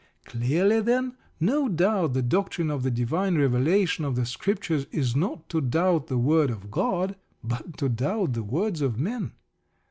[0.25, 1.15] Clearly, then,
[1.45, 6.07] to doubt the doctrine of the divine revelation of the Scriptures is not to doubt
[6.07, 9.33] the word of God, but to doubt the words of men.